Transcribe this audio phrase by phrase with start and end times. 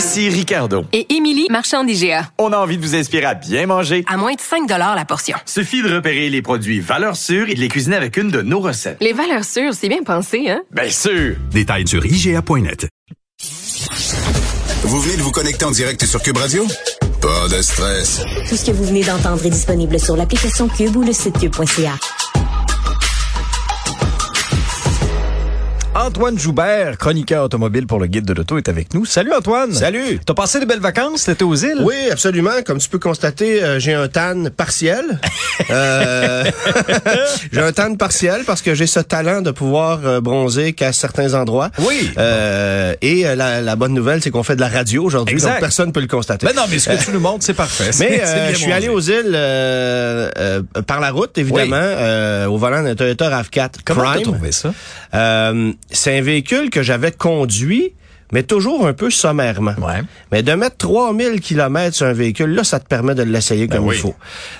[0.00, 0.86] Ici Ricardo.
[0.94, 2.30] Et Émilie, marchand d'IGA.
[2.38, 4.02] On a envie de vous inspirer à bien manger.
[4.08, 5.36] À moins de 5 la portion.
[5.44, 8.60] Suffit de repérer les produits valeurs sûres et de les cuisiner avec une de nos
[8.60, 8.96] recettes.
[9.02, 10.62] Les valeurs sûres, c'est bien pensé, hein?
[10.70, 11.36] Bien sûr!
[11.52, 12.88] Détails sur IGA.net.
[14.84, 16.66] Vous venez de vous connecter en direct sur Cube Radio?
[17.20, 18.22] Pas de stress.
[18.48, 21.98] Tout ce que vous venez d'entendre est disponible sur l'application Cube ou le site cube.ca.
[26.00, 29.04] Antoine Joubert, chroniqueur automobile pour le guide de l'auto, est avec nous.
[29.04, 29.70] Salut Antoine.
[29.74, 30.18] Salut.
[30.24, 31.82] T'as passé de belles vacances, t'étais aux îles?
[31.84, 32.62] Oui, absolument.
[32.64, 35.04] Comme tu peux constater, euh, j'ai un tan partiel.
[35.68, 36.42] Euh,
[37.52, 41.34] j'ai un tan partiel parce que j'ai ce talent de pouvoir euh, bronzer qu'à certains
[41.34, 41.68] endroits.
[41.80, 42.10] Oui.
[42.16, 45.60] Euh, et euh, la, la bonne nouvelle, c'est qu'on fait de la radio aujourd'hui, donc
[45.60, 46.46] personne ne peut le constater.
[46.46, 47.90] Ben non, mais ce que tu nous montres, c'est parfait.
[48.00, 49.32] Mais je suis allé aux îles
[50.86, 52.46] par la route, évidemment, Oui.
[52.46, 54.22] au volant d'un Toyota RAV4 Comment t'as Prime.
[54.22, 54.72] trouvé ça?
[55.92, 57.92] C'est un véhicule que j'avais conduit,
[58.32, 59.74] mais toujours un peu sommairement.
[59.78, 60.02] Ouais.
[60.32, 63.80] Mais de mettre 3000 km sur un véhicule, là, ça te permet de l'essayer comme
[63.82, 63.96] Ben oui.
[63.96, 64.14] il faut.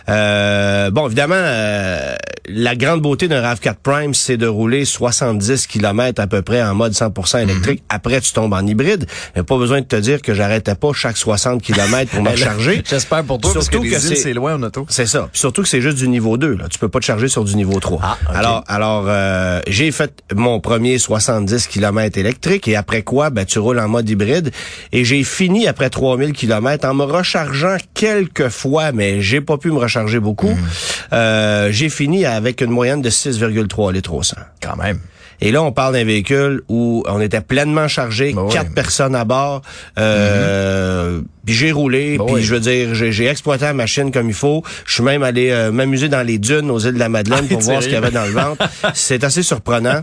[0.08, 2.14] Euh, bon, évidemment, euh,
[2.48, 6.74] la grande beauté d'un RAV4 Prime, c'est de rouler 70 km à peu près en
[6.74, 7.50] mode 100% Mhm.
[7.50, 7.82] électrique.
[7.88, 9.06] Après, tu tombes en hybride.
[9.36, 12.82] A pas besoin de te dire que j'arrêtais pas chaque 60 km pour me recharger.
[12.88, 14.86] J'espère pour toi, parce que Surtout les que îles, c'est- loin en auto.
[14.88, 15.28] C'est ça.
[15.32, 16.54] Puis surtout que c'est juste du niveau 2.
[16.56, 16.64] Là.
[16.70, 18.00] Tu peux pas te charger sur du niveau 3.
[18.02, 18.36] Ah, ok.
[18.36, 23.58] Alors, alors euh, j'ai fait mon premier 70 km électrique et après quoi, ben, tu
[23.60, 24.50] roules en mode hybride.
[24.92, 29.70] Et j'ai fini après 3000 km en me rechargeant quelques fois, mais j'ai pas pu
[29.70, 30.50] me recharger beaucoup.
[30.50, 30.68] Hmm.
[31.12, 34.36] Euh, j'ai fini avec une moyenne de 6,3 litres au 100.
[34.62, 34.98] Quand même.
[35.42, 38.52] Et là, on parle d'un véhicule où on était pleinement chargé, oui.
[38.52, 39.62] quatre personnes à bord.
[39.98, 42.42] Euh, Puis j'ai roulé, Ben puis oui.
[42.42, 44.62] je veux dire, j'ai j'ai exploité la machine comme il faut.
[44.84, 47.52] Je suis même allé euh, m'amuser dans les dunes aux îles de la Madeleine Ah,
[47.54, 48.68] pour voir ce qu'il y avait dans le ventre.
[48.94, 50.02] C'est assez surprenant.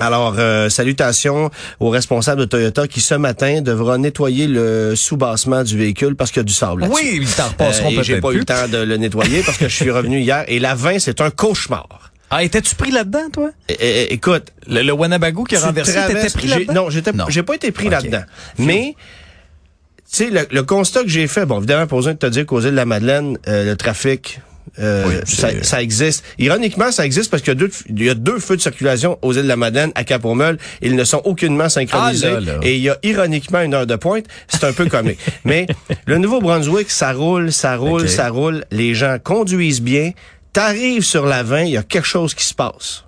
[0.00, 5.76] Alors, euh, salutations au responsable de Toyota qui, ce matin, devra nettoyer le sous-bassement du
[5.76, 6.86] véhicule parce qu'il y a du sable.
[6.90, 9.68] Oui, ils t'en repasseront Euh, j'ai pas eu le temps de le nettoyer parce que
[9.68, 10.44] je suis revenu hier.
[10.48, 12.10] Et la 20, c'est un cauchemar.
[12.30, 13.50] Ah, étais-tu pris là-dedans, toi?
[13.68, 16.88] É- é- écoute, Le, le Wanabagou qui a renversé, t'étais pris là-dedans?
[17.14, 18.22] Non, j'ai pas été pris là-dedans.
[18.56, 22.26] Mais, tu sais, le, le constat que j'ai fait, bon, évidemment, pas besoin de te
[22.26, 24.40] dire qu'aux îles de la Madeleine, euh, le trafic,
[24.78, 25.14] euh, Oui,
[25.62, 26.24] ça, existe.
[26.38, 29.18] Ironiquement, ça existe parce qu'il y a deux, il y a deux feux de circulation
[29.22, 30.58] aux îles de la Madeleine à Cap-Meul.
[30.82, 32.28] Ils ne sont aucunement synchronisés.
[32.28, 32.58] Ah, là, là.
[32.62, 34.26] Et il y a ironiquement une heure de pointe.
[34.48, 35.18] C'est un peu comique.
[35.44, 35.66] Mais
[36.06, 38.64] le Nouveau-Brunswick, ça roule, ça roule, ça roule.
[38.70, 40.12] Les gens conduisent bien.
[40.52, 43.04] T'arrives sur la 20, il y a quelque chose qui se passe.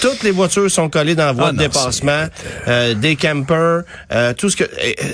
[0.00, 2.26] Toutes les voitures sont collées dans la voie Ah de non, dépassement,
[2.68, 3.82] euh, des campers,
[4.12, 4.64] euh, tout ce que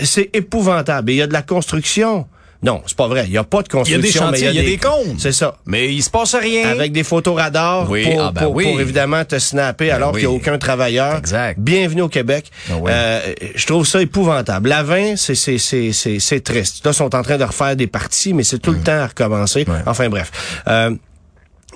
[0.05, 1.11] c'est épouvantable.
[1.11, 2.27] Et il y a de la construction.
[2.63, 3.25] Non, c'est pas vrai.
[3.27, 4.01] Il y a pas de Il y a construction.
[4.01, 5.21] des chantiers, mais il y a des comptes.
[5.21, 5.57] C'est ça.
[5.65, 6.69] Mais il se passe rien.
[6.71, 8.65] Avec des photos radars Oui, pour, ah ben pour, oui.
[8.65, 10.21] pour évidemment te snapper alors oui.
[10.21, 11.17] qu'il n'y a aucun travailleur.
[11.19, 11.59] Exact.
[11.61, 12.51] Bienvenue au Québec.
[12.69, 12.75] Ah.
[12.89, 13.21] Euh,
[13.55, 14.69] je trouve ça épouvantable.
[14.69, 15.59] La 20, c'est c'est
[15.93, 16.85] c'est triste.
[16.85, 19.07] Là, ils sont en train de refaire des parties, mais c'est tout le temps à
[19.07, 19.65] recommencer.
[19.65, 19.83] Mm.
[19.87, 20.33] Enfin bref.
[20.67, 20.91] Euh,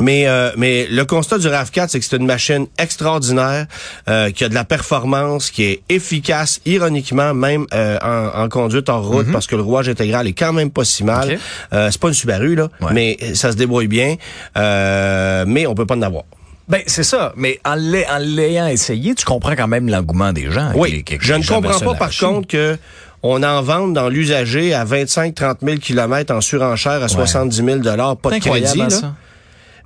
[0.00, 3.66] mais euh, mais le constat du RAV4, c'est que c'est une machine extraordinaire,
[4.08, 8.88] euh, qui a de la performance, qui est efficace, ironiquement même euh, en, en conduite
[8.88, 11.28] en route, parce que le rouage intégral est quand même pas si mal.
[11.28, 11.34] Mm-hmm.
[11.34, 11.40] Ok.
[11.74, 12.92] Euh, c'est pas une Subaru là, Ouais.
[12.94, 14.16] mais ça se débrouille bien.
[14.56, 16.24] Euh, mais on peut pas en avoir.
[16.68, 17.32] Ben, c'est ça.
[17.36, 20.70] Mais en l'ay- en l'ayant essayé, tu comprends quand même l'engouement des gens.
[20.74, 22.28] Oui, qui- qui- je ne comprends pas par machine.
[22.28, 22.78] contre que
[23.24, 28.16] on en vende dans l'usager à 25-30 000 km en surenchère à 70 000 dollars,
[28.16, 28.80] pas de crédit.
[28.80, 28.90] hein, là.
[28.90, 29.14] ça.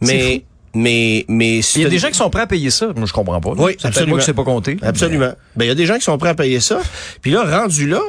[0.01, 2.93] Mais, mais, mais, Il y a des gens qui sont prêts à payer ça.
[2.95, 3.53] Moi, je comprends pas.
[3.57, 4.21] Oui, absolument.
[4.21, 4.77] c'est pas compté.
[4.83, 5.33] Absolument.
[5.57, 6.81] Ben, il y a des gens qui sont prêts à payer ça.
[7.23, 8.03] Puis là, rendu là,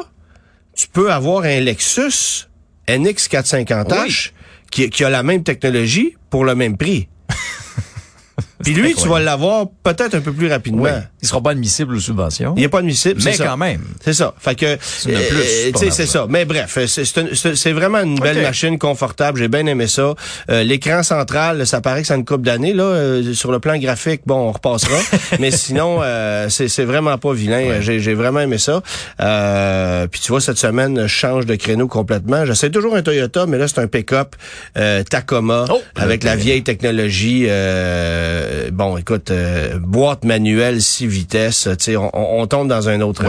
[0.75, 2.47] tu peux avoir un Lexus
[2.89, 4.31] NX 450H
[4.71, 7.07] qui, qui a la même technologie pour le même prix.
[8.63, 10.83] Puis lui, tu vas l'avoir peut-être un peu plus rapidement.
[10.83, 10.91] Oui.
[11.21, 12.53] Il sera pas admissible aux subventions.
[12.57, 13.45] Il n'est pas admissible, Mais c'est ça.
[13.45, 13.81] quand même.
[14.03, 14.35] C'est ça.
[14.37, 16.27] Fait que, plus, euh, c'est ça.
[16.29, 19.39] Mais bref, c'est- c'est c'est c'est vraiment une belle machine confortable.
[19.39, 20.13] J'ai bien aimé ça.
[20.51, 22.83] Euh, L'écran central, ça paraît que ça a une coupe d'années là.
[22.83, 24.97] euh, sur le plan graphique, bon, on repassera.
[25.39, 27.81] mais sinon, euh, c'est c'est vraiment pas vilain.
[27.81, 28.83] J'ai vraiment aimé ça.
[29.19, 32.45] Euh, puis tu vois, cette semaine, je change de créneau complètement.
[32.45, 34.35] J'essaie toujours un Toyota, mais là, c'est un pick-up
[34.77, 37.45] euh, Tacoma Oh, avec la vieille technologie.
[37.47, 41.67] euh, bon, écoute, euh, boîte manuelle, six vitesses.
[41.77, 43.23] Tu sais, on, on- tombe dans un autre.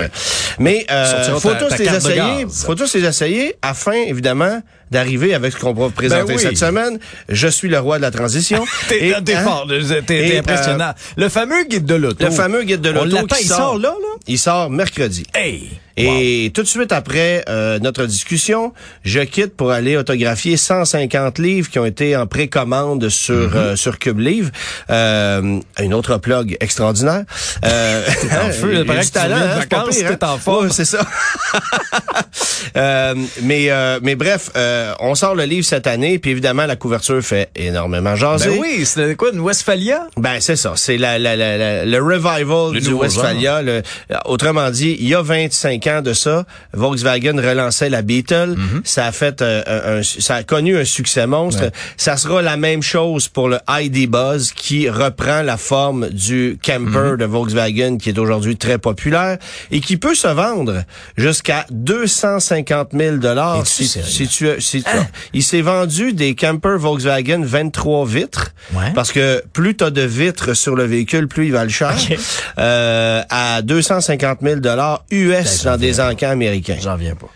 [0.58, 2.46] Mais euh, faut ta- tous ta les essayer.
[2.66, 6.42] Faut tous les essayer afin, évidemment, d'arriver avec ce qu'on va présenter Ben oui.
[6.42, 6.98] cette semaine.
[7.28, 8.64] Je suis le roi de la transition.
[8.88, 10.92] T'es hein, fort, t'es t'es Et, impressionnant.
[11.16, 12.24] le fameux guide de l'auto.
[12.24, 14.08] Le fameux guide de l'auto qui il sort là, là?
[14.26, 15.24] Il sort mercredi.
[15.34, 15.70] Hey!
[16.00, 21.68] Et tout de suite après euh, notre discussion, je quitte pour aller autographier 150 livres
[21.70, 23.56] qui ont été en précommande sur Mhm.
[23.56, 24.50] euh, sur Cube Livre.
[24.90, 27.24] Euh, une autre plug extraordinaire.
[27.64, 28.06] Euh,
[28.46, 30.16] en feu, du hein, vacances, hein?
[30.22, 30.66] en forme.
[30.66, 31.04] Ouais, c'est ça.
[32.76, 36.76] Euh, mais euh, mais bref, euh, on sort le livre cette année, puis évidemment la
[36.76, 38.50] couverture fait énormément jaser.
[38.50, 40.06] Ben oui, c'est quoi, une Westphalia?
[40.16, 43.62] Ben c'est ça, c'est la, la, la, la- le revival Le du Westphalia.
[43.62, 43.82] Le-
[44.24, 48.54] autrement dit, il y a 25 ans de ça, Volkswagen relançait la Beetle.
[48.56, 48.82] Mhm.
[48.84, 51.70] Ça a fait euh, un, ça a connu un succès monstre.
[51.96, 56.78] Ça sera la même chose pour le ID Buzz qui reprend la forme du camper
[57.12, 57.16] Mhm.
[57.16, 59.38] de Volkswagen qui est aujourd'hui très populaire
[59.70, 60.84] et qui peut se vendre
[61.16, 63.66] jusqu'à 250 000 dollars.
[63.66, 64.48] Si, si tu,
[65.34, 68.92] il s'est vendu des campers Volkswagen 23 vitres Ouais.
[68.94, 71.94] parce que plus tu as de vitres sur le véhicule, plus il va le cher.
[72.58, 76.76] Euh, à 250 000 dollars US j'en dans des encans américains.
[76.80, 77.28] J'en viens pas.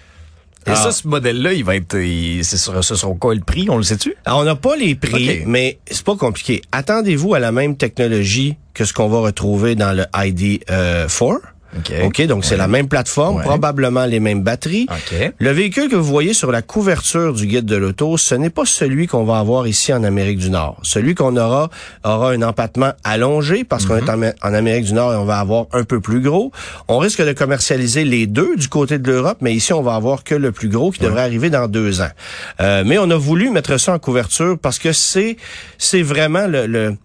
[0.67, 0.77] Et Ah.
[0.77, 1.97] ça, ce modèle-là, il va être,
[2.43, 3.67] c'est sur, ce sera quoi le prix?
[3.69, 4.15] On le sait-tu?
[4.25, 6.63] Alors, on n'a pas les prix, mais c'est pas compliqué.
[6.71, 11.41] Attendez-vous à la même technologie que ce qu'on va retrouver dans le ID euh, 4.
[11.77, 11.93] OK.
[12.05, 14.87] OK, donc c'est la même plateforme, probablement les mêmes batteries.
[15.39, 18.65] Le véhicule que vous voyez sur la couverture du guide de l'auto, ce n'est pas
[18.67, 20.79] celui qu'on va avoir ici en Amérique du Nord.
[20.83, 21.71] Celui qu'on aura
[22.05, 25.39] aura un empattement allongé parce qu'on est en, en Amérique du Nord et on va
[25.39, 26.53] avoir un peu plus gros.
[26.89, 30.25] On risque de commercialiser les deux du côté de l'Europe, mais ici on va avoir
[30.25, 32.11] que le plus gros qui devrait arriver dans deux ans.
[32.61, 35.37] Euh, mais on a voulu mettre ça en couverture parce que c'est
[35.79, 36.97] c'est vraiment le, le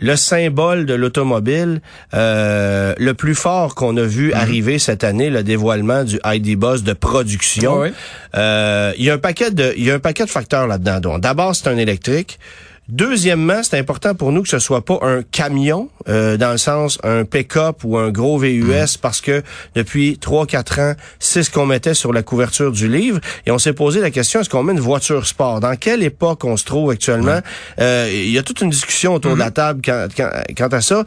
[0.00, 1.80] le symbole de l'automobile
[2.14, 6.82] euh, le plus fort qu'on a vu arriver cette année, le dévoilement du ID Buzz
[6.82, 7.80] de production.
[7.80, 7.88] Oui.
[8.36, 11.18] Euh, Il y a un paquet de il y a un paquet de facteurs là-dedans.
[11.18, 12.38] D'abord, c'est un électrique.
[12.88, 16.98] Deuxièmement, c'est important pour nous que ce soit pas un camion, euh, dans le sens
[17.04, 19.42] un pick-up ou un gros VUS, parce que
[19.74, 23.20] depuis 3-4 ans, c'est ce qu'on mettait sur la couverture du livre.
[23.44, 25.60] Et on s'est posé la question, est-ce qu'on met une voiture sport?
[25.60, 27.40] Dans quelle époque on se trouve actuellement?
[27.78, 30.80] Euh, Il y a toute une discussion autour de la table quant, quant- quant à
[30.80, 31.04] ça.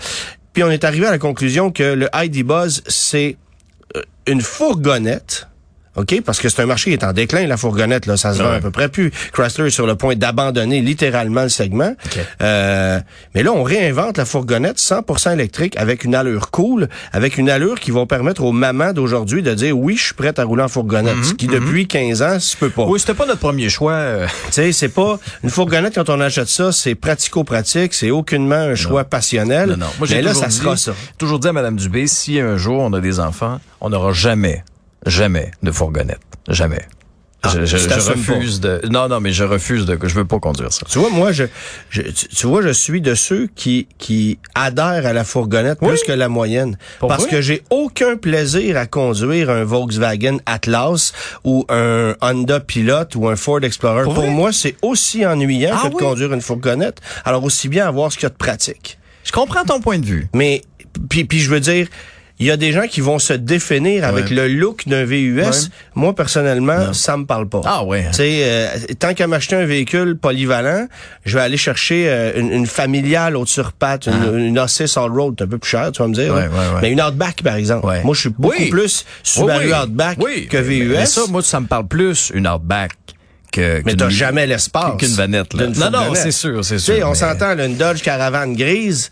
[0.53, 3.37] Puis on est arrivé à la conclusion que le ID Buzz, c'est
[3.95, 5.47] euh, une fourgonnette.
[5.95, 6.21] OK?
[6.25, 8.51] Parce que c'est un marché qui est en déclin, la fourgonnette, là, ça se vend
[8.51, 9.11] à peu près plus.
[9.33, 11.93] Chrysler est sur le point d'abandonner littéralement le segment.
[12.41, 12.99] Euh,
[13.35, 17.79] mais là, on réinvente la fourgonnette 100% électrique avec une allure cool, avec une allure
[17.79, 20.67] qui va permettre aux mamans d'aujourd'hui de dire oui, je suis prête à rouler en
[20.67, 21.23] fourgonnette.
[21.23, 22.85] Ce qui, depuis 15 ans, se peut pas.
[22.85, 23.93] Oui, c'était pas notre premier choix.
[23.93, 28.55] euh, Tu sais, c'est pas une fourgonnette quand on achète ça, c'est pratico-pratique, c'est aucunement
[28.55, 29.71] un choix passionnel.
[29.71, 29.85] Non, non.
[29.99, 30.93] Moi, mais là, ça dit, sera ça.
[31.17, 34.63] toujours dit à Mme Dubé, si un jour on a des enfants, on n'aura jamais,
[35.05, 36.19] jamais de fourgonnette.
[36.47, 36.81] Jamais.
[37.43, 38.81] Ah, je, je- refuse de.
[38.91, 39.97] Non, non, mais je refuse de.
[40.03, 40.85] Je veux pas conduire ça.
[40.87, 41.45] Tu vois, moi, je,
[41.89, 46.11] je- tu, vois, je suis de ceux qui, qui adhèrent à la fourgonnette plus que
[46.11, 46.77] la moyenne.
[46.99, 47.17] Pourquoi?
[47.17, 51.13] Parce que j'ai aucun plaisir à conduire un Volkswagen Atlas
[51.43, 54.03] ou un Honda Pilot ou un Ford Explorer.
[54.03, 55.99] Pour moi, c'est aussi ennuyant Ah que de oui?
[56.03, 56.99] conduire une fourgonnette.
[57.25, 58.99] Alors, aussi bien avoir ce qu'il y a de pratique.
[59.23, 60.27] Je comprends ton point de vue.
[60.35, 60.61] Mais,
[61.09, 61.87] puis, puis je veux dire,
[62.41, 65.41] il y a des gens qui vont se définir avec le look d'un VUS.
[65.41, 65.49] Ouais.
[65.95, 67.61] Moi, personnellement, ça me parle pas.
[67.65, 68.05] Ah ouais.
[68.11, 68.67] Sais, euh,
[68.99, 70.87] tant qu'à m'acheter un véhicule polyvalent,
[71.23, 75.35] je vais aller chercher euh, une, une familiale haute sur pattes, une, une A6 all-road,
[75.41, 76.33] un peu plus cher, tu vas me dire.
[76.33, 76.35] Ah.
[76.35, 76.49] Ouais, hein.
[76.51, 76.79] ouais, ouais.
[76.81, 77.85] Mais une Outback, par exemple.
[77.85, 78.01] Ouais.
[78.03, 78.69] Moi, je suis beaucoup Oui.
[78.69, 79.83] plus Subaru Oui, oui.
[79.83, 80.17] Outback
[80.49, 80.89] que VUS.
[80.97, 82.91] Mais ça, moi, ça me parle plus une Outback
[83.51, 83.81] que.
[83.85, 84.97] mais t'as jamais l'espace.
[84.97, 85.67] qu'une vanette, là.
[85.67, 89.11] Non, non, c'est sûr, c'est Tu sais, sûr, on mais- s'entend, une Dodge Caravane grise.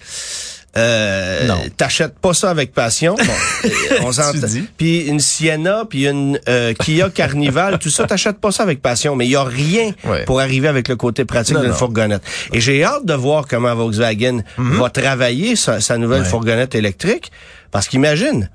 [0.80, 1.62] Euh, Non.
[1.76, 3.16] T'achètes pas ça avec passion.
[3.16, 3.70] Bon,
[4.04, 4.48] on s'entend.
[4.78, 9.16] Puis une Sienna, puis une euh, Kia Carnival, tout ça, t'achètes pas ça avec passion.
[9.16, 10.24] Mais il y a rien Ouais.
[10.26, 12.22] pour arriver avec le côté pratique d'une fourgonnette.
[12.54, 16.26] Et j'ai hâte de voir comment Volkswagen va travailler sa, sa nouvelle Mhm.
[16.26, 16.30] Ouais.
[16.32, 17.32] fourgonnette électrique.
[17.72, 18.50] Parce qu'imagine,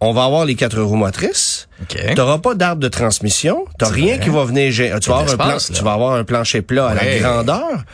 [0.00, 1.66] on va avoir les quatre roues motrices.
[1.82, 2.14] OK.
[2.16, 3.64] T'auras pas d'arbre de transmission.
[3.78, 4.24] T'as C'est rien vrai.
[4.24, 6.94] qui va venir Tu vas, avoir un plan- tu vas avoir un plancher plat à
[6.94, 7.84] la grandeur.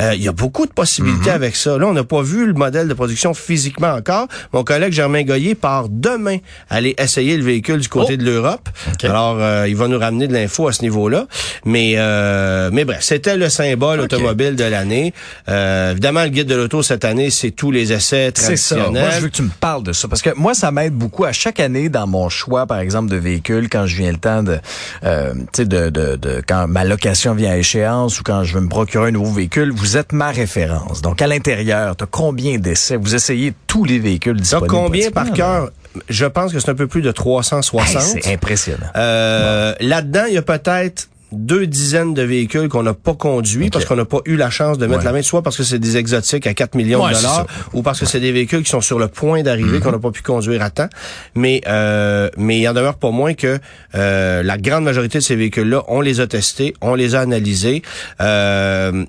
[0.00, 1.34] Euh, Il y a beaucoup de possibilités Mm-hmm.
[1.34, 1.76] avec ça.
[1.76, 4.28] Là, on n'a pas vu le modèle de production physiquement encore.
[4.54, 6.38] Mon collègue Germain Goyer part demain
[6.70, 8.16] aller essayer le véhicule du côté Oh.
[8.16, 8.68] de l'Europe.
[9.02, 11.26] Alors, euh, il va nous ramener de l'info à ce niveau-là.
[11.66, 15.12] Mais, euh, mais bref, c'était le symbole automobile de l'année.
[15.50, 18.74] Euh, évidemment, le guide de l'auto cette année, c'est tous les essais C'est ça.
[18.76, 19.02] traditionnels.
[19.02, 20.08] Moi, je veux que tu me parles de ça.
[20.08, 23.16] Parce que moi, ça m'aide beaucoup à chaque année dans mon choix, par exemple, de
[23.16, 24.58] véhicule, quand je viens le temps de,
[25.04, 28.54] euh, tu sais, de, de, de, quand ma location vient à échéance ou quand je
[28.54, 31.02] veux me procurer un nouveau véhicule, vous êtes ma référence.
[31.02, 32.96] Donc, à l'intérieur, t'as combien d'essais?
[32.96, 34.68] Vous essayez tous les véhicules disponibles.
[34.68, 35.70] combien par cœur?
[36.08, 38.02] je pense que c'est un peu plus de 360.
[38.02, 38.86] Hey, c'est impressionnant.
[38.96, 43.84] Euh, Là-dedans, il y a peut-être deux dizaines de véhicules qu'on n'a pas conduits parce
[43.84, 45.04] qu'on n'a pas eu la chance de mettre Ouais.
[45.06, 47.82] la main, soit parce que c'est des exotiques à 4 millions Ouais, de dollars, ou
[47.82, 50.22] parce que c'est des véhicules qui sont sur le point d'arriver, qu'on n'a pas pu
[50.22, 50.88] conduire à temps.
[51.34, 53.58] Mais euh, mais il en demeure pas moins que
[53.94, 57.82] euh, la grande majorité de ces véhicules-là, on les a testés, on les a analysés.
[58.20, 59.04] Euh,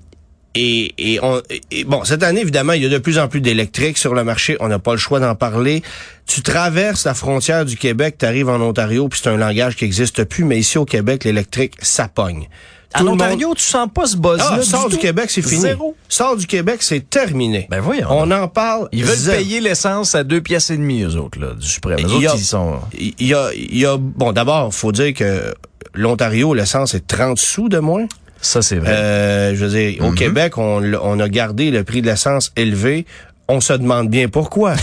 [0.56, 3.42] et, et, on, et bon, cette année, évidemment, il y a de plus en plus
[3.42, 4.56] d'électriques sur le marché.
[4.60, 5.84] On n'a pas le choix d'en parler.
[6.26, 9.86] Tu traverses la frontière du Québec, tu arrives en Ontario, puis c'est un langage qui
[9.86, 10.44] existe plus.
[10.46, 12.48] Mais ici au Québec, l'électrique, ça pogne.
[12.96, 14.98] En Tout monde- Ontario, tu sens pas ce buzz-là ah, sort du?
[14.98, 15.60] Québec, c'est fini.
[15.60, 15.98] Zéro.
[16.08, 17.68] Sort du Québec, c'est terminé.
[17.70, 18.88] Ben voyons On en parle.
[18.94, 19.38] Ils veulent zéro.
[19.38, 22.00] payer l'essence à deux pièces et demie, eux autres, là, du suprême.
[22.00, 22.80] Y autres, a- ils sont...
[22.98, 25.54] Il y a, il y a, bon, d'abord, faut dire que
[25.94, 28.06] l'Ontario, l'essence est 30 sous de moins.
[28.46, 28.92] Ça, c'est vrai.
[28.92, 33.06] Euh, je veux dire, au Québec, on, on a gardé le prix de l'essence élevé.
[33.48, 34.76] On se demande bien pourquoi.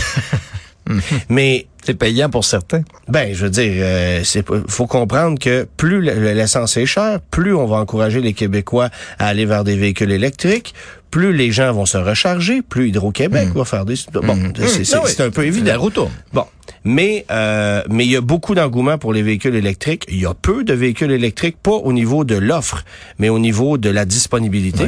[1.29, 2.81] Mais c'est payant pour certains.
[3.07, 7.53] ben, je veux dire, euh, c'est faut comprendre que plus le- l'essence est chère, plus
[7.53, 10.73] on va encourager les Québécois à aller vers des véhicules électriques,
[11.11, 13.95] plus les gens vont se recharger, plus Hydro-Québec va faire des...
[14.13, 15.11] Bon, c'est c'est- oui.
[15.19, 15.67] un peu évident.
[15.67, 16.11] La roue tourne.
[16.33, 16.45] Bon,
[16.85, 20.05] mais euh, mais il y a beaucoup d'engouement pour les véhicules électriques.
[20.09, 22.83] Il y a peu de véhicules électriques, pas au niveau de l'offre,
[23.19, 24.85] mais au niveau de la disponibilité.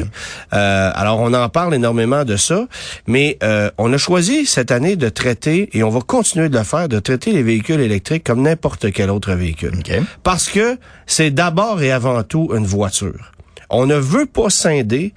[0.54, 2.66] Euh, alors on en parle énormément de ça,
[3.08, 6.64] mais euh, on a choisi cette année de traiter et on va continuer de le
[6.64, 9.82] faire, de traiter les véhicules électriques comme n'importe quel autre véhicule,
[10.24, 13.32] parce que c'est d'abord et avant tout une voiture.
[13.70, 15.14] On ne veut pas scinder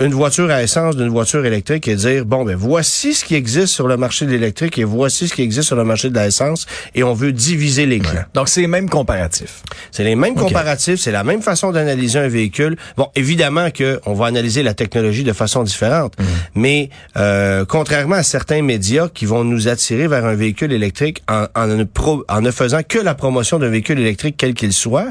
[0.00, 3.68] une voiture à essence d'une voiture électrique et dire bon ben voici ce qui existe
[3.68, 6.66] sur le marché de l'électrique et voici ce qui existe sur le marché de l'essence
[6.96, 8.24] et on veut diviser les clans.
[8.34, 9.62] Donc, c'est les mêmes comparatifs.
[9.92, 12.76] C'est les mêmes comparatifs, c'est la même façon d'analyser un véhicule.
[12.96, 16.14] Bon, évidemment que on va analyser la technologie de façon différente,
[16.56, 21.46] mais euh, contrairement à certains médias qui vont nous attirer vers un véhicule électrique en,
[21.54, 25.08] en, ne, pro- en ne faisant que la promotion d'un véhicule électrique quel qu'il soit,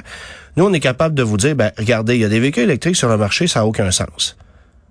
[0.57, 2.97] nous on est capable de vous dire ben regardez, il y a des véhicules électriques
[2.97, 4.35] sur le marché, ça a aucun sens.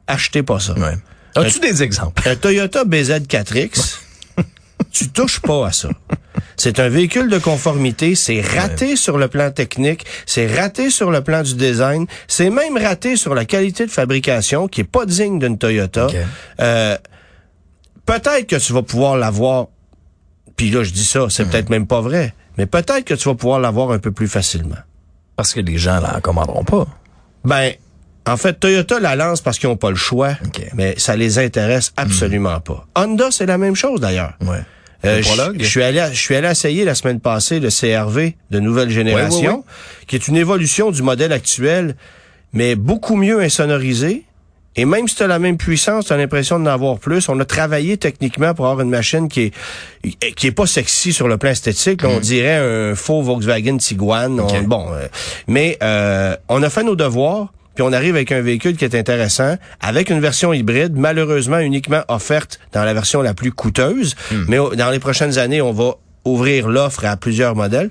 [0.07, 0.75] Achetez pas ça.
[0.75, 0.97] Ouais.
[1.35, 2.29] As-tu des exemples?
[2.29, 3.99] Un Toyota BZ4X,
[4.93, 5.89] tu touches pas à ça.
[6.57, 11.23] C'est un véhicule de conformité, c'est raté sur le plan technique, c'est raté sur le
[11.23, 15.39] plan du design, c'est même raté sur la qualité de fabrication qui est pas digne
[15.39, 16.09] d'une Toyota.
[16.61, 16.97] Euh,
[18.07, 19.69] peut-être que tu vas pouvoir l'avoir,
[20.57, 23.35] puis là je dis ça, c'est peut-être même pas vrai, mais peut-être que tu vas
[23.35, 24.77] pouvoir l'avoir un peu plus facilement.
[25.37, 26.87] Parce que les gens la commanderont pas.
[27.45, 27.73] Ben,
[28.27, 30.35] en fait, Toyota la lance parce qu'ils n'ont pas le choix,
[30.75, 32.87] mais ça les intéresse absolument pas.
[32.97, 34.35] Honda, c'est la même chose d'ailleurs.
[34.41, 34.59] Ouais.
[35.05, 35.21] Euh,
[35.59, 38.89] je, suis allé, à- je suis allé essayer la semaine passée le CRV de nouvelle
[38.91, 41.97] génération, ouais, qui est une évolution du modèle actuel,
[42.53, 44.23] mais beaucoup mieux insonorisé.
[44.77, 47.29] Et même si tu as la même puissance, tu as l'impression d'en avoir plus.
[47.29, 49.53] On a travaillé techniquement pour avoir une machine qui
[50.05, 52.03] est qui est pas sexy sur le plan esthétique.
[52.05, 54.39] On dirait un faux Volkswagen Tiguan.
[54.41, 55.09] On- bon, euh,
[55.47, 57.53] mais euh, on a fait nos devoirs.
[57.75, 62.03] Puis on arrive avec un véhicule qui est intéressant, avec une version hybride, malheureusement uniquement
[62.09, 64.15] offerte dans la version la plus coûteuse.
[64.31, 64.45] Mm.
[64.49, 67.91] Mais dans les prochaines années, on va ouvrir l'offre à plusieurs modèles.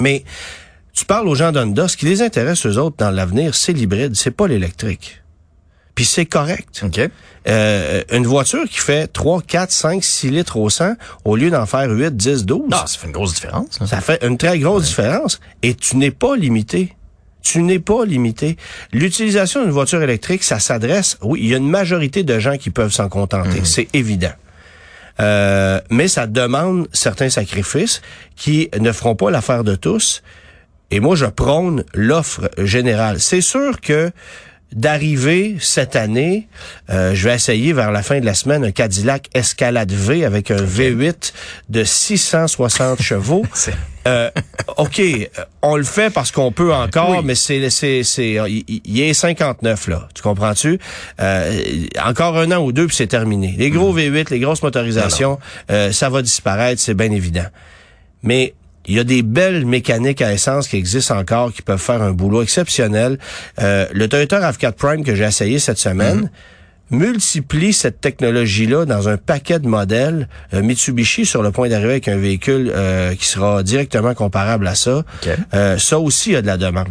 [0.00, 0.24] Mais
[0.92, 4.14] tu parles aux gens d'Honda, ce qui les intéresse eux autres dans l'avenir, c'est l'hybride,
[4.16, 5.22] c'est pas l'électrique.
[5.94, 6.84] Puis c'est correct.
[7.48, 11.64] Euh, une voiture qui fait 3, 4, 5, 6 litres au 100, au lieu d'en
[11.64, 13.78] faire 8, 10, 12, Ah, ça fait une grosse différence.
[13.86, 15.40] ça fait une très grosse différence.
[15.62, 16.94] Et tu n'es pas limité.
[17.46, 18.56] Tu n'es pas limité.
[18.92, 22.70] L'utilisation d'une voiture électrique, ça s'adresse, oui, il y a une majorité de gens qui
[22.70, 24.32] peuvent s'en contenter, c'est évident.
[25.20, 28.02] Euh, mais ça demande certains sacrifices
[28.34, 30.24] qui ne feront pas l'affaire de tous.
[30.90, 33.20] Et moi, je prône l'offre générale.
[33.20, 34.10] C'est sûr que
[34.72, 36.48] d'arriver cette année,
[36.90, 40.50] euh, je vais essayer vers la fin de la semaine un Cadillac Escalade V avec
[40.50, 41.32] un V8
[41.70, 43.44] de 660 chevaux.
[44.06, 44.30] Euh,
[44.76, 45.26] OK, euh,
[45.62, 47.18] on le fait parce qu'on peut encore, Oui.
[47.24, 50.78] mais c'est c'est c'est il, il- est 59 là, tu comprends-tu?
[51.20, 51.62] Euh,
[52.04, 53.54] Encore un an ou deux puis c'est terminé.
[53.58, 55.38] Les gros V8, les grosses motorisations,
[55.70, 57.46] euh, ça va disparaître, c'est bien évident.
[58.22, 58.54] Mais
[58.86, 62.12] il y a des belles mécaniques à essence qui existent encore, qui peuvent faire un
[62.12, 63.18] boulot exceptionnel.
[63.60, 66.30] Euh, le Toyota RAV4 Prime que j'ai essayé cette semaine
[66.90, 70.28] multiplie cette technologie-là dans un paquet de modèles.
[70.54, 74.74] Euh, Mitsubishi sur le point d'arriver avec un véhicule euh, qui sera directement comparable à
[74.74, 75.04] ça.
[75.54, 76.88] Euh, ça aussi, il y a de la demande.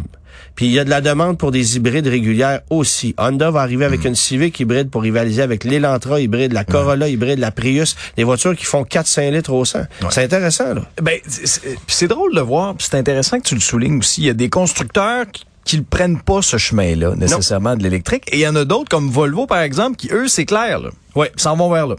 [0.56, 3.14] Puis il y a de la demande pour des hybrides régulières aussi.
[3.18, 7.38] Honda va arriver avec une Civic hybride pour rivaliser avec l'Elantra hybride, la Corolla hybride,
[7.38, 9.80] la Prius, des voitures qui font 4-5 litres au 100.
[10.10, 10.82] C'est intéressant, là.
[11.02, 14.22] Ben, c'est- drôle de voir, c'est intéressant que tu le soulignes aussi.
[14.22, 18.22] Il y a des constructeurs qui qui ne prennent pas ce chemin-là, nécessairement de l'électrique.
[18.30, 20.90] Et il y en a d'autres, comme Volvo, par exemple, qui, eux, c'est clair, là.
[21.16, 21.32] Ouais.
[21.34, 21.96] S'en vont vers là.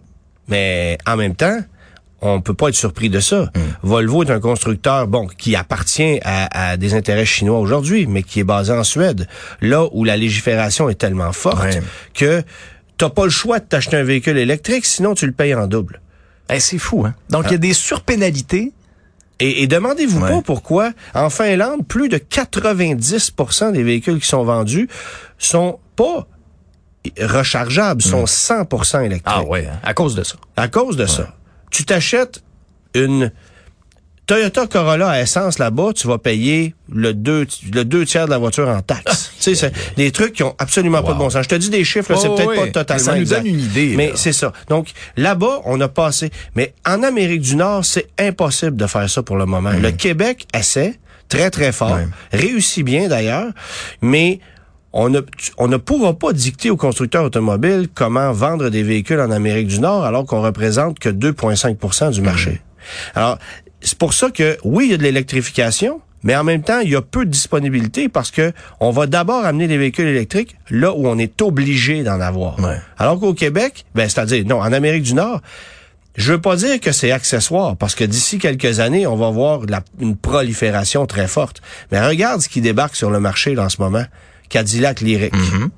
[0.48, 1.60] Mais en même temps,
[2.22, 3.52] on peut pas être surpris de ça.
[3.84, 8.40] Volvo est un constructeur, bon, qui appartient à, à des intérêts chinois aujourd'hui, mais qui
[8.40, 9.28] est basé en Suède,
[9.62, 11.82] là où la légifération est tellement forte Ouais.
[12.14, 12.44] que
[12.98, 16.02] t'as pas le choix de t'acheter un véhicule électrique, sinon tu le payes en double.
[16.50, 17.14] Eh, c'est fou, hein?
[17.30, 18.72] Donc, il y a des surpénalités.
[19.40, 20.30] Et, et demandez-vous Ouais.
[20.32, 24.88] pas pourquoi, en Finlande, plus de 90% des véhicules qui sont vendus
[25.38, 26.26] sont pas
[27.22, 29.24] rechargeables, sont 100% électriques.
[29.26, 30.36] Ah ouais, hein, à cause de ça.
[30.56, 31.36] À cause de ça.
[31.72, 32.42] Tu t'achètes
[32.96, 33.32] une
[34.26, 38.38] Toyota Corolla à essence là-bas, tu vas payer le deux, le deux tiers de la
[38.38, 39.32] voiture en taxes.
[39.40, 41.44] tu sais, c'est des trucs qui ont absolument pas de bon sens.
[41.44, 42.58] Je te dis des chiffres, là, c'est Oh, peut-être oui.
[42.58, 43.38] pas totalement Ça nous exact.
[43.44, 44.52] donne une idée, Mais c'est ça.
[44.68, 46.30] Donc, là-bas, on a passé.
[46.56, 49.72] Mais en Amérique du Nord, c'est impossible de faire ça pour le moment.
[49.72, 51.98] Le Québec essaie très, très fort.
[52.34, 53.52] Réussit bien, d'ailleurs.
[54.02, 54.42] Mais
[55.00, 55.22] on ne,
[55.60, 59.80] on ne pourra pas dicter aux constructeurs automobiles comment vendre des véhicules en Amérique du
[59.80, 62.62] Nord alors qu'on représente que 2,5% du marché.
[63.16, 63.38] Alors,
[63.82, 66.90] c'est pour ça que, oui, il y a de l'électrification, mais en même temps, il
[66.90, 70.92] y a peu de disponibilité parce que on va d'abord amener des véhicules électriques là
[70.92, 72.60] où on est obligé d'en avoir.
[72.60, 72.78] Ouais.
[72.98, 75.42] Alors qu'au Québec, ben, c'est-à-dire, non, en Amérique du Nord,
[76.16, 79.62] je veux pas dire que c'est accessoire, parce que d'ici quelques années, on va voir
[79.70, 81.62] la- une prolifération très forte.
[81.92, 84.04] Mais regarde ce qui débarque sur le marché là, en ce moment.
[84.50, 85.34] Cadillac Lyric.
[85.34, 85.70] Mm-hmm.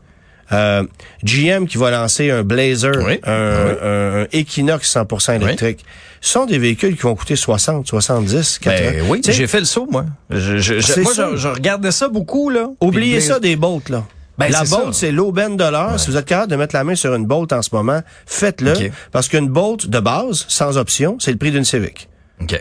[0.52, 0.84] Euh,
[1.24, 5.86] GM qui va lancer un Blazer, Oui, un, Equinox 100% électrique.
[6.22, 8.92] Ce sont des véhicules qui vont coûter 60, 70, 80.
[8.92, 10.06] Ben oui, j'ai fait le saut, moi.
[10.32, 11.30] Je, je, je- C'est moi, ça.
[11.32, 12.70] je, je regardais ça beaucoup, là.
[12.82, 14.06] Oubliez ça des bolts, là.
[14.40, 16.00] Ben, la bolt, c'est l'aubaine de l'heure.
[16.00, 18.74] Si vous êtes capable de mettre la main sur une bolt en ce moment, faites-le.
[19.12, 22.10] Parce qu'une bolt de base, sans option, c'est le prix d'une Civic.
[22.42, 22.60] OK.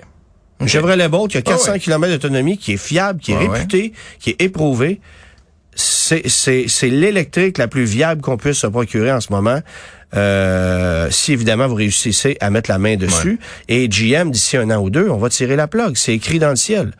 [0.66, 1.78] Chevrolet Bolt qui a 400 Ah ouais.
[1.78, 3.58] km d'autonomie, qui est fiable, qui est Ah ouais.
[3.60, 5.00] réputé, qui est éprouvé.
[5.80, 9.60] C'est, c'est, c'est l'électrique la plus viable qu'on puisse se procurer en ce moment.
[10.16, 13.38] Euh, si évidemment vous réussissez à mettre la main dessus.
[13.68, 15.96] Et GM, d'ici un an ou deux, on va tirer la plug.
[15.96, 16.92] C'est écrit dans le ciel.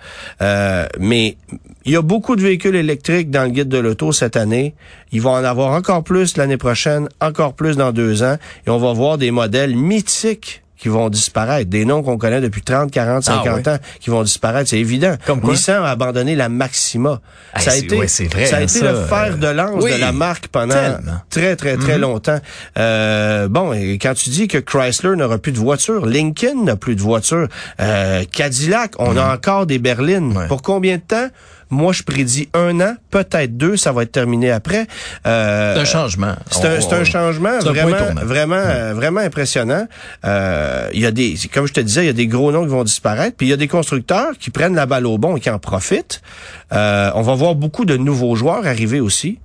[0.43, 1.37] Euh, mais
[1.85, 4.75] il y a beaucoup de véhicules électriques dans le guide de l'auto cette année.
[5.11, 8.37] Ils vont en avoir encore plus l'année prochaine, encore plus dans deux ans.
[8.67, 11.69] Et on va voir des modèles mythiques qui vont disparaître.
[11.69, 15.15] Des noms qu'on connaît depuis 30, 40, 50 Ah ans qui vont disparaître, c'est évident.
[15.27, 15.51] Comme quoi?
[15.53, 17.21] Nissan a abandonné la Maxima.
[17.55, 19.37] Hey, ça a c'est- été, ouais, c'est vrai, ça a hein, été ça, le fer
[19.39, 21.21] de lance oui, de la marque pendant tellement.
[21.31, 22.39] très, très, très longtemps.
[22.79, 26.95] Euh, bon, et quand tu dis que Chrysler n'aura plus de voiture, Lincoln n'a plus
[26.97, 27.49] de voiture,
[27.81, 30.37] euh, Cadillac, on a encore des berlines.
[30.37, 30.47] Ouais.
[30.47, 31.29] Pour combien de temps?
[31.71, 34.87] Moi, je prédis un an, peut-être deux, ça va être terminé après.
[35.27, 36.35] Euh, C'est un changement.
[36.51, 39.87] c'est un, On- un changement un vraiment, vraiment, euh, vraiment impressionnant.
[40.25, 42.63] Euh, Il y a des, comme je te disais, il y a des gros noms
[42.63, 45.37] qui vont disparaître, puis il y a des constructeurs qui prennent la balle au bon
[45.37, 46.23] et qui en profitent.
[46.73, 49.39] Euh, on va voir beaucoup de nouveaux joueurs arriver aussi.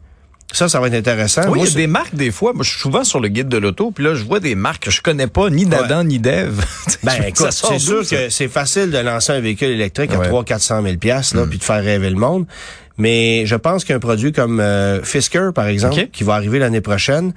[0.51, 1.41] Ça, ça va être intéressant.
[1.43, 2.53] Oui, Moi, il y a des marques, des fois.
[2.53, 4.83] Moi, je suis souvent sur le guide de l'auto, puis là, je vois des marques
[4.83, 6.63] que je connais pas, ni d'Adam, ni d'Ève.
[7.03, 8.15] Ben, écoute, c'est sûr ça?
[8.15, 10.29] que c'est facile de lancer un véhicule électrique à Ouais.
[10.29, 12.45] 300-400 000 piastres, là, puis de faire rêver le monde.
[12.97, 17.33] Mais je pense qu'un produit comme euh, Fisker, par exemple, qui va arriver l'année prochaine,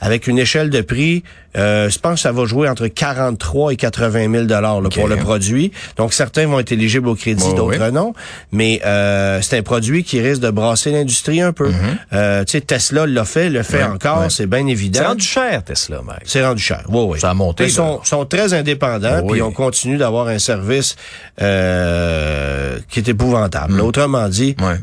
[0.00, 1.22] avec une échelle de prix,
[1.56, 5.16] euh, je pense que ça va jouer entre 43 et 80 000 dollars pour le
[5.16, 5.72] produit.
[5.96, 8.12] Donc certains vont être éligibles au crédit, d'autres non.
[8.52, 11.70] Mais euh, c'est un produit qui risque de brasser l'industrie un peu.
[12.12, 13.78] Euh, tu sais, Tesla l'a fait, le fait.
[13.78, 14.30] Ouais, encore, ouais.
[14.30, 15.00] c'est bien évident.
[15.00, 16.22] C'est rendu cher, Tesla, Mike.
[16.24, 16.82] C'est rendu cher.
[16.88, 17.20] Oui, oui.
[17.20, 19.32] Ça a monté, Ils sont, sont très indépendants, Oui.
[19.32, 20.96] puis on continue d'avoir un service
[21.40, 23.74] euh, qui est épouvantable.
[23.74, 23.80] Mm.
[23.80, 24.76] Autrement dit, Ouais.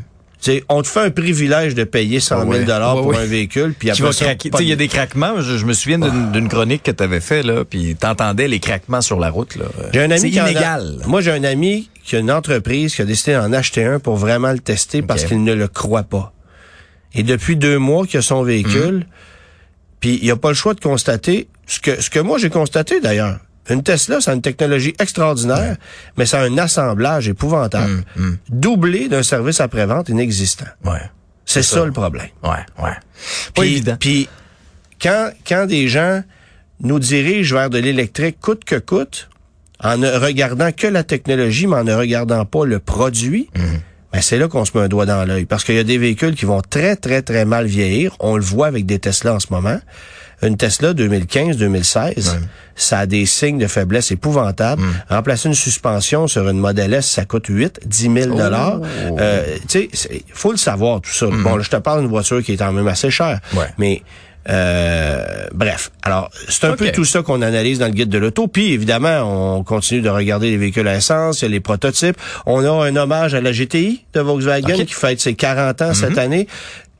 [0.44, 2.58] Sais, on te fait un privilège de payer 100 000 Ouais.
[2.58, 3.16] Ouais, pour ouais.
[3.18, 4.26] un véhicule, puis après ça,
[4.60, 5.40] il y a de- des craquements.
[5.40, 9.00] Je, je me souviens d'une chronique que tu avais fait, là, puis t'entendais les craquements
[9.00, 9.66] sur la route, là.
[9.92, 10.96] J'ai un ami qui a- illégal.
[11.06, 14.16] Moi, j'ai un ami qui a une entreprise qui a décidé d'en acheter un pour
[14.16, 16.32] vraiment le tester parce qu'il ne le croit pas.
[17.14, 19.04] Et depuis deux mois qu'il a son véhicule, Mhm.
[20.00, 23.00] puis il a pas le choix de constater ce que ce que moi j'ai constaté
[23.00, 23.38] d'ailleurs.
[23.70, 25.76] Une Tesla, ça a une technologie extraordinaire,
[26.18, 30.66] mais ça a un assemblage épouvantable, Mhm, doublé d'un service après-vente inexistant.
[30.84, 31.00] Ouais.
[31.46, 31.84] C'est ça.
[31.84, 32.28] le problème.
[32.42, 32.90] Ouais, ouais.
[33.54, 34.28] Puis, puis
[35.00, 36.22] quand, quand des gens
[36.80, 39.28] nous dirigent vers de l'électrique coûte que coûte,
[39.80, 43.80] en ne regardant que la technologie, mais en ne regardant pas le produit, Mhm.
[44.14, 45.44] Ben c'est là qu'on se met un doigt dans l'œil.
[45.44, 48.14] Parce qu'il y a des véhicules qui vont très, très, très mal vieillir.
[48.20, 49.80] On le voit avec des Tesla en ce moment.
[50.40, 52.36] Une Tesla 2015-2016,
[52.76, 54.82] ça a des signes de faiblesse épouvantables.
[54.82, 54.92] Mhm.
[55.10, 58.80] Remplacer une suspension sur une Model S, ça coûte 8, 10 000 dollars.
[58.80, 59.16] Oh.
[59.18, 61.26] Euh, tu sais, faut le savoir tout ça.
[61.26, 63.40] Bon, là, je te parle d'une voiture qui est quand même assez chère.
[63.54, 63.66] Ouais.
[63.78, 64.02] Mais
[64.48, 68.46] euh, bref, alors c'est un peu tout ça qu'on analyse dans le guide de l'auto.
[68.46, 72.16] Puis évidemment, on continue de regarder les véhicules à essence, il y a les prototypes.
[72.46, 74.76] On a un hommage à la GTI de Volkswagen.
[74.76, 74.84] Mhm.
[74.84, 76.46] qui fête ses 40 ans cette année.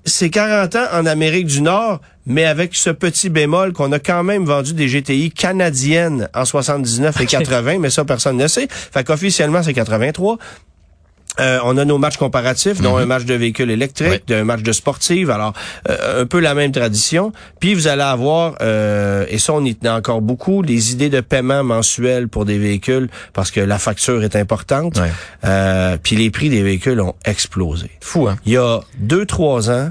[0.07, 4.23] C'est 40 ans en Amérique du Nord, mais avec ce petit bémol qu'on a quand
[4.23, 8.69] même vendu des GTI canadiennes en 79 et 80, mais ça, personne ne sait.
[8.71, 10.39] Fait qu'officiellement, c'est 83.
[11.41, 14.73] Euh, on a nos matchs comparatifs, dont un match de véhicules électriques, un match de
[14.73, 15.53] sportive, alors
[15.89, 17.33] euh, un peu la même tradition.
[17.59, 21.21] Puis vous allez avoir, euh, et ça on y tenait encore beaucoup, des idées de
[21.21, 24.99] paiement mensuel pour des véhicules parce que la facture est importante.
[24.99, 25.11] Ouais.
[25.45, 27.91] Euh, puis les prix des véhicules ont explosé.
[28.01, 28.37] Fou, hein?
[28.47, 29.91] Il y a deux trois ans,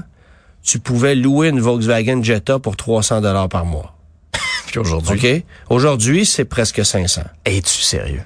[0.62, 3.94] tu pouvais louer une Volkswagen Jetta pour 300 dollars par mois.
[4.66, 5.14] Puis aujourd'hui?
[5.14, 5.42] OK?
[5.68, 7.22] Aujourd'hui, c'est presque 500.
[7.44, 8.22] Es-tu sérieux?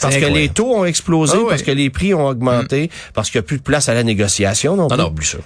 [0.00, 1.48] Parce C'est que les taux ont explosé, Ah ouais.
[1.48, 4.02] parce que les prix ont augmenté, parce qu'il n'y a plus de place à la
[4.04, 4.96] négociation non Non, plus.
[4.98, 5.38] non, oublie ça.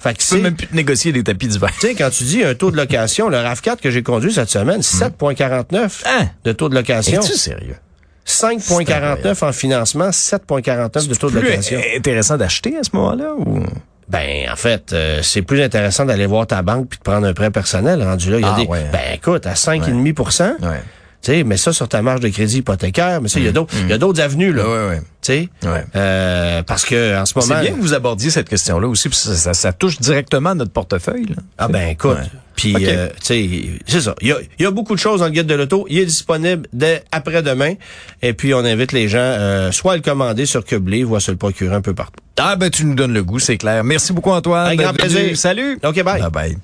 [0.00, 1.70] Fait que Tu peux c'est- même plus te négocier des tapis d'hiver.
[1.80, 4.48] tu sais, quand tu dis un taux de location, le RAV4 que j'ai conduit cette
[4.48, 6.28] semaine, 7,49 Hein?
[6.44, 7.20] de taux de location.
[7.20, 7.76] Es-tu sérieux?
[8.24, 11.80] 5,49 en financement, 7,49 de taux de plus location.
[11.96, 13.62] intéressant d'acheter à ce moment-là ou?
[14.08, 17.34] Ben, en fait, euh, c'est plus intéressant d'aller voir ta banque puis de prendre un
[17.34, 18.38] prêt personnel rendu là.
[18.38, 18.84] Il y a Ah, des, ouais.
[18.92, 20.80] ben, écoute, à 5,5 Ouais.
[20.80, 23.52] Tu sais, mais ça sur ta marge de crédit hypothécaire, mais ça, il y a
[23.52, 24.64] d'autres, il y a d'autres avenues, là.
[24.68, 25.00] Ouais, ouais.
[25.20, 25.84] Tu sais, Ouais.
[25.96, 27.54] euh, parce que en ce moment.
[27.56, 30.50] C'est bien que vous abordiez cette question-là aussi, parce que ça, ça- ça touche directement
[30.50, 31.26] à notre portefeuille.
[31.26, 31.36] là.
[31.58, 32.18] Ah ben écoute,
[32.54, 33.48] puis euh, tu sais,
[33.86, 34.14] c'est ça.
[34.20, 35.86] Il y a, y a beaucoup de choses dans le guide de l'auto.
[35.90, 37.74] Il est disponible dès après-demain.
[38.22, 41.20] Et puis on invite les gens euh, soit à le commander sur Livre ou à
[41.20, 42.20] se le procurer un peu partout.
[42.38, 43.82] Ah ben tu nous donnes le goût, c'est clair.
[43.82, 44.68] Merci beaucoup Antoine.
[44.70, 45.36] Un grand plaisir.
[45.36, 45.78] Salut.
[45.82, 46.20] OK, bye.
[46.22, 46.56] Bye bye.